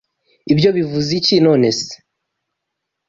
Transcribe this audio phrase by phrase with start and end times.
[0.53, 1.91] Ibyo bivuze iki, nonese?